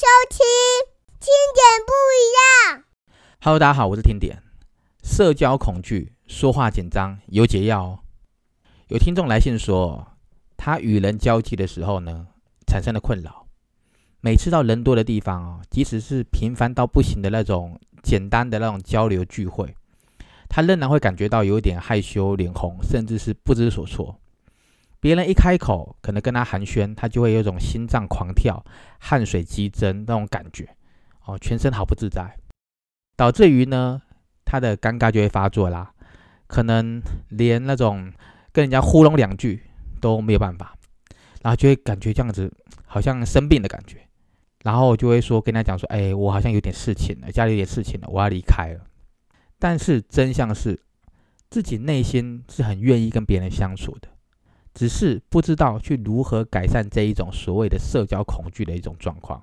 [0.00, 0.38] 收听
[1.20, 2.24] 听点不一
[2.72, 2.84] 样。
[3.42, 4.42] Hello，大家好，我是听点。
[5.02, 7.98] 社交恐惧、说话紧张有解药哦。
[8.88, 10.16] 有听众来信说，
[10.56, 12.28] 他与人交际的时候呢，
[12.66, 13.46] 产生了困扰。
[14.22, 19.76] 每次到人多的地方哦，即使是频繁到不行的那种简单的那种交流聚会，
[20.48, 24.18] 他仍然会感觉到有点害羞、脸红，甚至是不知所措。
[25.00, 28.62] 别人一开口，可能跟他寒暄，他就会有种心脏狂跳、
[28.98, 30.68] 汗水激增那种感觉，
[31.24, 32.36] 哦，全身好不自在，
[33.16, 34.02] 导致于呢，
[34.44, 35.92] 他的尴尬就会发作啦，
[36.46, 37.00] 可能
[37.30, 38.12] 连那种
[38.52, 39.62] 跟人家糊弄两句
[40.00, 40.76] 都没有办法，
[41.42, 42.52] 然后就会感觉这样子
[42.84, 44.06] 好像生病的感觉，
[44.64, 48.84] 然后就会说跟他讲说，哎，我好像有点事情了，家里有点事情了，我要离开了。
[49.58, 50.78] 但是真相是，
[51.48, 54.08] 自己内心是很愿意跟别人相处的。
[54.74, 59.42] 只是不知道去如何改善这一种所谓的社交恐惧的一种状况。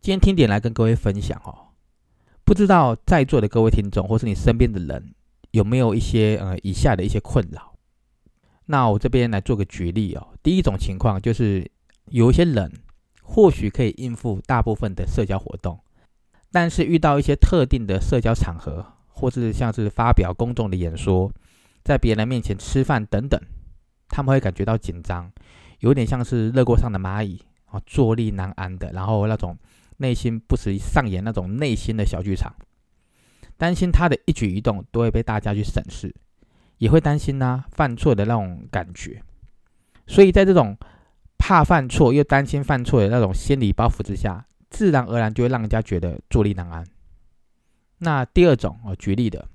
[0.00, 1.74] 今天听点来跟各位分享哦，
[2.44, 5.14] 不知道在座的各位听众或是你身边的人
[5.50, 7.74] 有没有一些呃以下的一些困扰？
[8.66, 10.28] 那我这边来做个举例哦。
[10.42, 11.70] 第一种情况就是
[12.06, 12.72] 有一些人
[13.22, 15.78] 或许可以应付大部分的社交活动，
[16.50, 21.30] 但是遇到一些特定的社交场合，或是像是发表公众的演说，
[21.84, 23.40] 在别人面前吃饭等等。
[24.10, 25.32] 他们会感觉到紧张，
[25.78, 29.56] 有点像是热锅上的蚂蚁啊，坐立难安的，然后那种
[29.96, 32.52] 内心不时上演那种内心的小剧场，
[33.56, 36.14] 担心他的一举一动都会被大家去审视，
[36.78, 39.22] 也会担心呢犯错的那种感觉，
[40.06, 40.76] 所以在这种
[41.38, 46.84] 怕犯错又担心犯错的那种心理包袱之下，自然而然就会让人家觉得坐立难安。
[47.98, 49.46] 那第二种哦，举例的。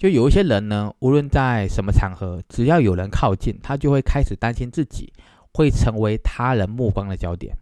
[0.00, 5.12] 就有一些人呢，无论在什么场合，只要有人靠近，他就会开始担心自己
[5.52, 7.54] 会成为他人目光的焦点，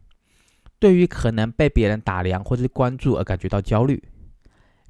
[0.79, 4.01] 对于可能被别人打量或是关注而感觉到焦虑。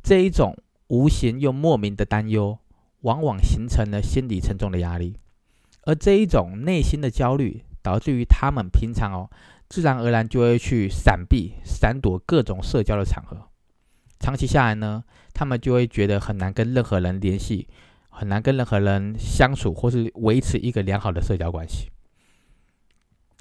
[0.02, 0.54] 这一种
[0.88, 2.58] 无形又莫名的担忧，
[3.00, 5.16] 往往形成了心理沉重的压力。
[5.84, 9.30] 而这一种内心的焦虑，导致于他们平常哦，
[9.70, 13.48] 自然而然就会去闪避、闪躲各种社交的场合。
[14.18, 17.68] 长期下来呢，他们就会觉得很难跟任何人联系，
[18.10, 21.90] 很难跟任何人相处，或是维持一个良好的社交关系。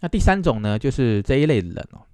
[0.02, 2.06] 那第三种呢，就是这一类人哦，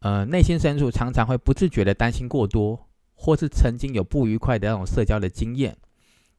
[0.00, 5.76] 呃，内心深处常常会不自觉的担心过多，或是曾经有不愉快的那种社交的经验，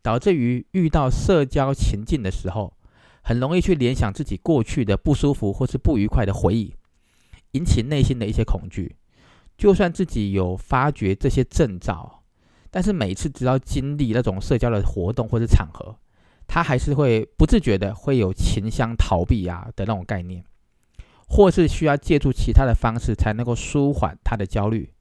[0.03, 2.77] 导致于遇到社交情境的时候，
[3.23, 6.75] 很容易去联想自己过去的不舒服或是不愉快的回忆，
[7.53, 8.95] 引起内心的一些恐惧。
[9.61, 12.23] 就算自己有发觉这些征兆，
[12.71, 15.95] 但是每次只要经历那种社交的活动或者场合，
[16.47, 20.43] 他还是会不自觉的会有情相逃避啊的那种概念，
[21.27, 24.91] 或是需要借助其他的方式才能够舒缓他的焦虑，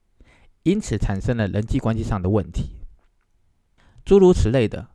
[0.61, 2.81] 因此产生了人际关系上的问题，
[4.05, 4.89] 诸如此类的。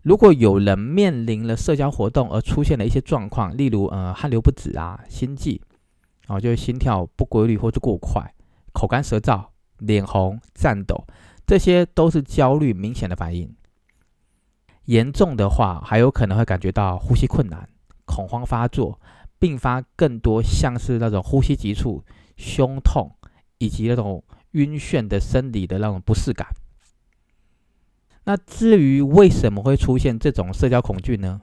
[0.00, 5.60] 如果有人面临了社交活动而出现了一些状况，例如呃汗流不止啊、心悸
[6.26, 8.32] 啊，就是心跳不规律或者过快。
[8.80, 9.44] 口干舌燥、
[9.76, 11.06] 脸红、颤抖，
[11.46, 13.54] 这些都是焦虑明显的反应。
[14.86, 17.68] 严重的话，还有可能会感觉到呼吸困难、
[18.06, 18.98] 恐慌发作，
[19.38, 22.02] 并发更多像是那种呼吸急促、
[22.38, 23.14] 胸痛
[23.58, 26.48] 以及那种晕眩的生理的那种不适感。
[28.24, 31.42] 那至于为什么会出现这种社交恐惧呢？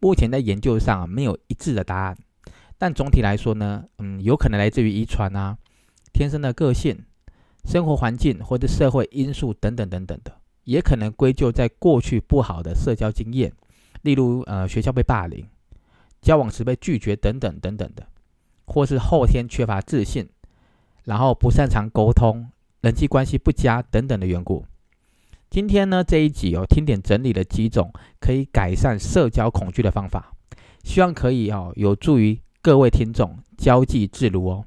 [0.00, 2.16] 目前在研究上没有一致的答案，
[2.78, 5.58] 但总体来说呢，嗯，有可能来自于遗传啊。
[6.12, 7.04] 天生的个性、
[7.64, 10.32] 生活环境或者社会因素等等等等的，
[10.64, 13.52] 也可能归咎在过去不好的社交经验，
[14.02, 15.46] 例如呃学校被霸凌、
[16.20, 18.06] 交往时被拒绝等等等等的，
[18.66, 20.28] 或是后天缺乏自信，
[21.04, 22.48] 然后不擅长沟通、
[22.80, 24.64] 人际关系不佳等等的缘故。
[25.50, 30.32] 今天呢这一集哦，听点整理了几种可以改善社交恐惧的方法，
[30.82, 34.64] 希望可以哦有助于各位听众交际自如哦。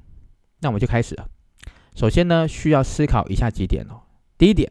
[0.60, 1.28] 那我们就开始了。
[1.96, 4.02] 首先呢，需要思考以下几点哦。
[4.36, 4.70] 第一点，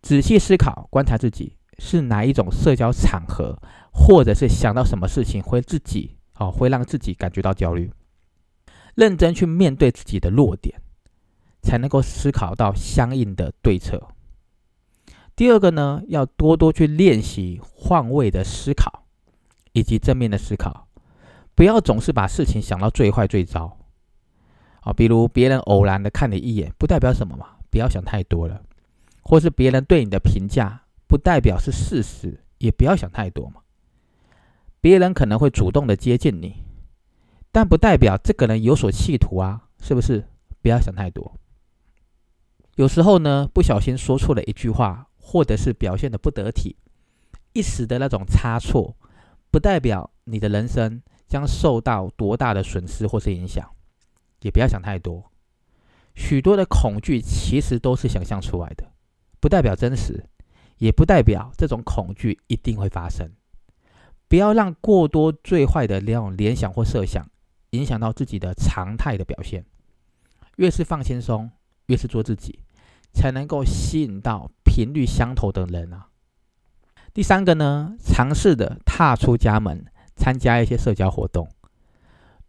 [0.00, 3.60] 仔细思考、观察自己是哪一种社交场合，
[3.92, 7.90] 或者是想到什么事情会自己哦，会让自己感觉到焦虑。
[8.94, 10.80] 认真去面对自己的弱点，
[11.62, 14.00] 才能够思考到相应的对策。
[15.34, 19.02] 第二个呢，要多多去练习换位的思考，
[19.72, 20.86] 以及正面的思考，
[21.56, 23.76] 不要总是把事情想到最坏最糟。
[24.84, 28.60] 啊，比如别人偶然的看你一眼，不代表什么嘛，不要想太多了；
[29.22, 33.62] 或是别人对你的评价，不代表是事实，也不要想太多嘛。
[34.80, 36.62] 别人可能会主动的接近你，
[37.50, 40.28] 但不代表这个人有所企图啊，是不是？
[40.60, 41.38] 不要想太多。
[42.76, 46.76] 有时候呢，不小心说错了一句话，或者是表现的不得体，
[47.54, 48.94] 一时的那种差错，
[49.50, 53.66] 不代表你的人生将受到多大的损失或是影响。
[54.44, 55.32] 也不要想太多，
[56.14, 58.92] 许多的恐惧其实都是想象出来的，
[59.40, 60.28] 不代表真实，
[60.76, 63.30] 也不代表这种恐惧一定会发生。
[64.28, 67.26] 不要让过多最坏的那种联想或设想
[67.70, 69.64] 影响到自己的常态的表现。
[70.56, 71.50] 越是放轻松，
[71.86, 72.58] 越是做自己，
[73.14, 76.08] 才能够吸引到频率相投的人啊。
[77.14, 81.48] 第三个呢，尝试的踏出家门，参加一些社交活动，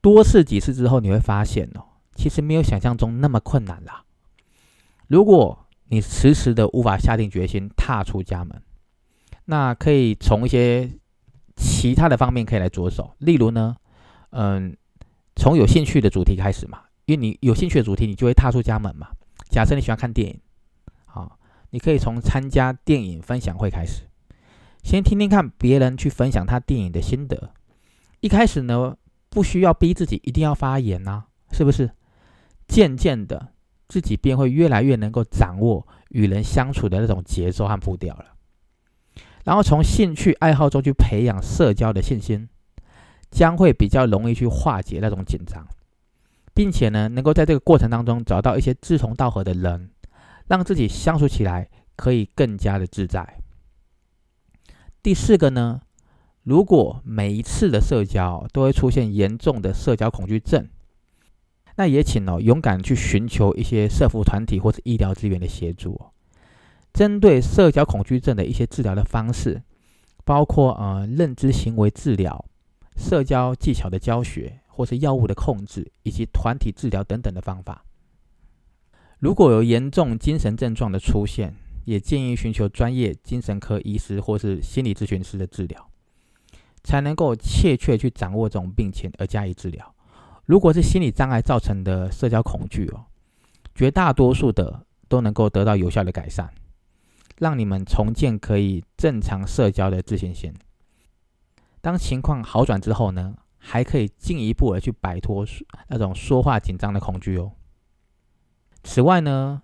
[0.06, 4.04] 多试几次之后，你会发现哦，其实没有想象中那么困难啦。
[5.08, 8.62] 如果你迟迟的无法下定决心踏出家门，
[9.46, 10.92] 那可以从一些
[11.56, 13.78] 其他的方面可以来着手，例如呢，
[14.30, 14.78] 嗯，
[15.36, 16.82] 从有兴趣的主题开始嘛。
[17.06, 19.08] 因为你有兴趣的主题，你就会踏出家门嘛。
[19.50, 20.40] 假设你喜欢看电影，
[21.06, 21.40] 好，
[21.72, 24.04] 你可以从参加电影分享会开始，
[24.84, 27.50] 先听听看别人去分享他电影的心得。
[28.20, 28.98] 一开始呢，
[29.36, 31.92] 不需要逼自己一定要发言呐，是不是？
[32.70, 33.50] 渐渐的，
[33.90, 38.28] 自己便会越来越能够掌握与人相处的那种节奏和步调了。
[39.44, 42.48] 然后从兴趣爱好中去培养社交的信心，
[43.30, 45.68] 将会比较容易去化解那种紧张。
[46.54, 49.92] 并且呢，能够在这个过程当中找到一些志同道合的人，
[50.48, 53.42] 让自己相处起来可以更加的自在。
[55.04, 55.82] 第四个呢，
[56.46, 60.70] 如果每一次的社交都会出现严重的社交恐惧症，
[61.76, 66.00] 那也请哦勇敢去寻求一些社服团体或者医疗资源的协助。
[66.94, 69.62] 针对社交恐惧症的一些治疗的方式，
[70.24, 72.46] 包括呃认知行为治疗、
[72.96, 74.62] 社交技巧的教学。
[74.76, 77.86] 或是药物的控制，以及团体治疗等等的方法。
[79.20, 81.56] 如果有严重精神症状的出现，
[81.86, 85.90] 也建议寻求专业精神科医师或是心理咨询师的治疗，
[86.86, 89.94] 才能够切确去掌握这种病情而加以治疗。
[90.46, 93.04] 如果是心理障碍造成的社交恐惧哦，
[93.74, 96.54] 绝大多数的都能够得到有效的改善，
[97.40, 100.54] 让你们重建可以正常社交的自信心。
[101.82, 103.36] 当情况好转之后呢？
[103.68, 105.44] 还可以进一步的去摆脱
[105.88, 107.52] 那种说话紧张的恐惧哦。
[108.84, 109.64] 此外呢，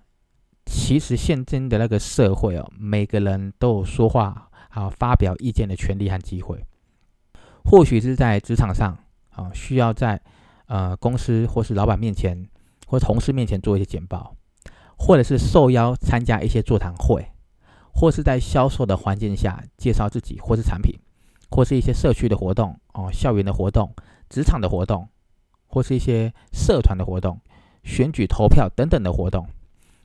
[0.66, 6.66] 其实现今的那个社会哦，每个人都有说话啊、发表意见的权利和机会。
[7.64, 8.98] 或许是在职场上
[9.32, 10.22] 啊，需要在
[10.68, 12.48] 呃公司或是老板面前
[12.88, 14.36] 或同事面前做一些简报，
[14.98, 17.32] 或者是受邀参加一些座谈会，
[17.94, 21.00] 或是在销售的环境下介绍自己或是产品。
[21.54, 23.94] 或是一些社区的活动哦，校园的活动、
[24.30, 25.10] 职场的活动，
[25.68, 27.42] 或是一些社团的活动、
[27.84, 29.46] 选举投票等等的活动，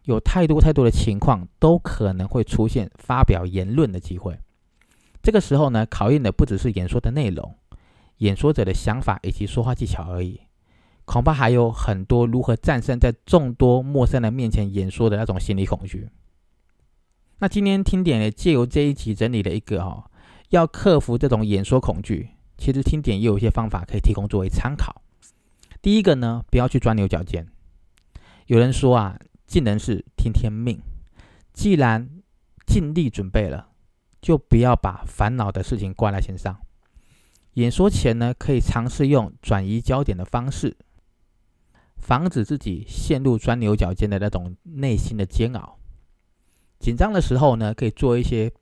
[0.06, 4.36] 有太多太多的情况都可能会出现发表言论的机会。
[5.26, 7.56] 这个时候呢，考验的不只是演说的内容、
[8.18, 10.40] 演说者的想法以及说话技巧而已，
[11.04, 16.08] 恐怕还有很多如何战胜在众多陌生人面前演说的那种心理恐惧。
[17.40, 20.08] 那今天听点借由这一集整理了一个哈。
[20.50, 25.02] 要克服这种演说恐惧，其实听点也有一些方法可以提供作为参考。
[25.82, 27.48] 第一个呢，不要去钻牛角尖。
[28.46, 30.78] 有人说啊，尽人事听天命。
[31.52, 32.08] 既然
[32.64, 33.70] 尽力准备了，
[34.26, 36.58] 就不要把烦恼的事情挂在心上。
[37.52, 40.76] 演说前呢，可以尝试用转移焦点的方式，
[41.96, 45.78] 防止自己陷入钻牛角尖的那种内心的煎熬。
[46.80, 48.52] 紧张的时候呢，可以做一些。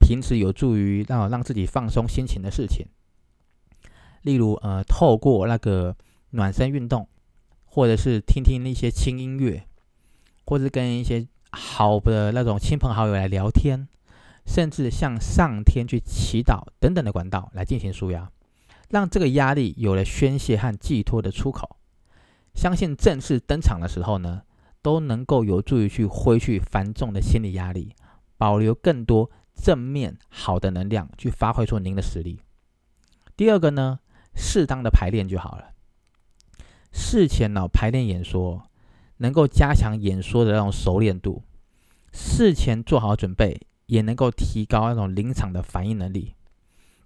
[0.00, 2.86] 平时有助于让让自己放松心情的事情，
[4.20, 5.96] 例如呃，透过那个
[6.30, 7.08] 暖身运动，
[7.64, 9.66] 或者是听听一些轻音乐，
[10.44, 13.88] 或者跟一些好的那种亲朋好友来聊天，
[14.46, 18.30] 甚至向上天去祈祷等等的管道来进行舒压，
[18.88, 21.76] 让这个压力有了宣泄和寄托的出口。
[22.54, 24.42] 相信正式登场的时候呢，
[24.82, 27.94] 都能够有助于去挥去繁重的心理压力，
[28.36, 29.30] 保留更多。
[29.56, 32.40] 正面好的能量去发挥出您的实力。
[33.36, 34.00] 第二个呢，
[34.34, 35.70] 适当的排练就好了。
[36.90, 38.68] 事前呢排练演说，
[39.18, 41.44] 能够加强演说的那种熟练度。
[42.12, 46.34] 事前做好准备，也能够提高那种临场的反应能力。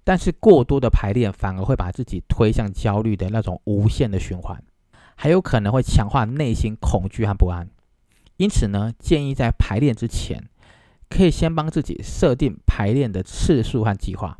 [0.05, 4.63] 但是过多的排练反而会把自己推向焦虑的那种无限的循环，
[5.17, 7.69] 还有可能会强化内心恐惧和不安。
[8.37, 10.49] 因此呢，建议在排练之前。
[11.11, 14.37] 可以先帮自己设定排练的次数和计划，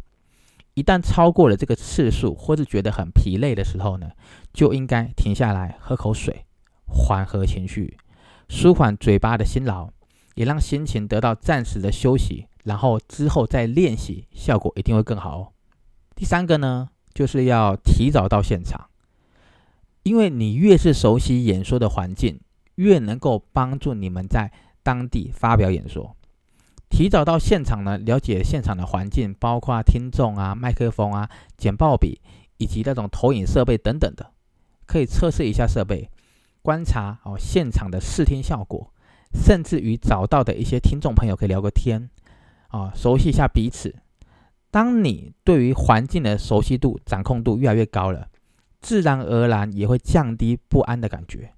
[0.75, 4.11] 一旦超过了这个次数，或是觉得很疲累的时候呢，
[4.53, 6.45] 就应该停下来喝口水，
[6.85, 7.97] 缓和情绪，
[8.51, 9.89] 舒缓嘴巴的辛劳，
[10.39, 15.53] 也让心情得到暂时的休息，然后之后再练习，效果一定会更好哦。
[16.15, 18.89] 第三个呢，就是要提早到现场，
[20.05, 22.39] 因为你越是熟悉演说的环境，
[22.77, 24.53] 越能够帮助你们在
[24.85, 26.15] 当地发表演说。
[26.89, 32.21] 提早到现场呢，了解现场的环境，包括听众啊、麦克风啊、简报笔
[32.59, 34.31] 以及那种投影设备等等的，
[34.87, 36.09] 可以测试一下设备，
[36.63, 38.93] 观察哦现场的视听效果，
[39.33, 42.09] 甚至于找到的一些听众朋友可以聊个天，
[42.69, 43.95] 啊，熟悉一下彼此。
[44.71, 48.29] 当你对于环境的熟悉度、掌控度越来越高了，
[48.81, 51.55] 自然而然也会降低不安的感觉，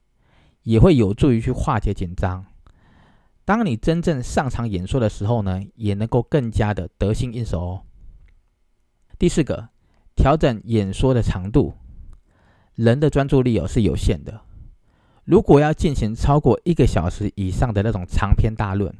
[0.62, 2.46] 也会有助于去化解紧张。
[3.44, 7.82] 当你真正上场演说的时候呢，也能够更加的得心应手哦。
[9.18, 9.70] 第四个，
[10.14, 11.74] 调整演说的长度。
[12.76, 14.40] 人的专注力哦是有限的，
[15.30, 18.92] 如果要进行超过一个小时以上的那种长篇大论，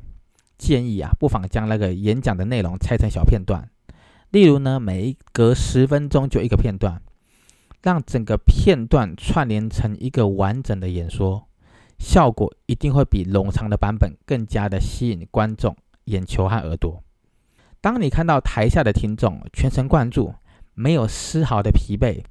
[0.57, 3.69] 建议啊，不妨将那个演讲的内容拆成小片段。
[4.31, 7.03] 例如呢，每一隔十分钟就一个片段，
[7.83, 11.49] 让整个片段串联成一个完整的演说。
[11.99, 17.03] 效果一定会比冗长的版本更加的吸引观众眼球和耳朵。
[17.81, 20.33] 当你看到台下的听众全神贯注，
[20.75, 22.23] 没有丝毫的疲惫，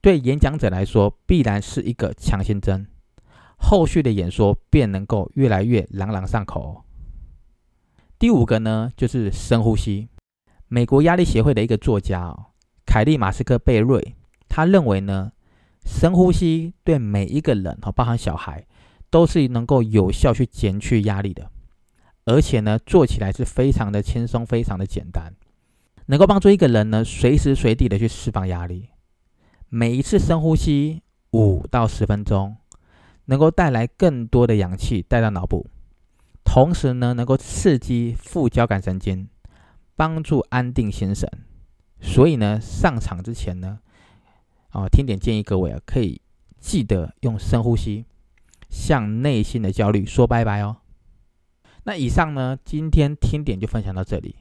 [0.00, 2.86] 对演讲者来说必然是一个强心针，
[3.58, 6.84] 后续的演说便能够越来越朗朗上口。
[8.18, 10.08] 第五个呢，就是深呼吸。
[10.68, 12.46] 美国压力协会的一个作家哦，
[12.86, 14.14] 凯利马斯克贝瑞，
[14.48, 15.32] 他认为呢，
[15.84, 18.66] 深呼吸对每一个人哦，包含小孩。
[19.10, 21.50] 都是能够有效去减去压力的，
[22.26, 25.32] 而且呢，做起来是非常的轻松，非常的简单，
[26.08, 28.90] 能够帮助一个人呢，随时随地的去释放压力。
[29.70, 31.00] 每一次深呼吸
[31.30, 32.58] 五到十分钟，
[33.28, 35.66] 能够带来更多的氧气带到脑部，
[36.44, 39.28] 同时呢，能够刺激副交感神经，
[39.96, 41.30] 帮助安定心神。
[42.00, 43.80] 所以呢，上场之前呢，
[44.70, 46.20] 啊，听点建议各位啊，可以
[46.58, 48.04] 记得用深呼吸。
[48.70, 50.76] 向内心的焦虑说拜拜哦。
[51.84, 54.36] 那以上呢，今天听点就分享到这里。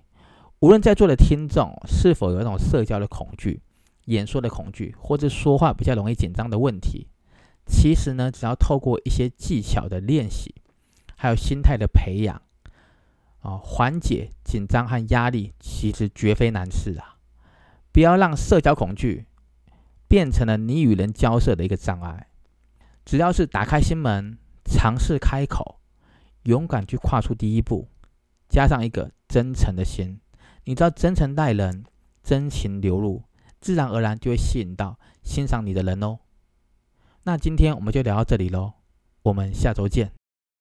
[0.59, 3.61] 无论在座的听众是否有那种社交的恐惧、
[4.05, 7.07] 演说的恐惧，或者说话比较容易紧张的问题，
[7.67, 10.55] 其实呢，只要透过一些技巧的练习，
[11.15, 12.41] 还有心态的培养，
[13.41, 17.17] 啊，缓解紧张和压力，其实绝非难事啊。
[17.91, 19.25] 不要让社交恐惧
[20.07, 22.27] 变成了你与人交涉的一个障碍。
[23.03, 25.79] 只要是打开心门，尝试开口，
[26.43, 27.87] 勇敢去跨出第一步，
[28.47, 30.19] 加上一个真诚的心，
[30.65, 31.85] 你知道真诚待人，
[32.23, 33.23] 真情流露，
[33.59, 36.19] 自然而然就会吸引到欣赏你的人哦。
[37.27, 38.71] 那今天我们就聊到这里喽
[39.23, 40.13] 我们下周见。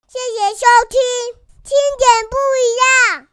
[0.08, 0.99] 谢谢收听
[1.62, 3.25] 经典不一样。